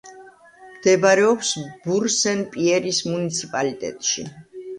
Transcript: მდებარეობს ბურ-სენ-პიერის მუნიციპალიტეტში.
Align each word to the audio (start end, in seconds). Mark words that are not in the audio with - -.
მდებარეობს 0.77 1.51
ბურ-სენ-პიერის 1.83 3.03
მუნიციპალიტეტში. 3.11 4.27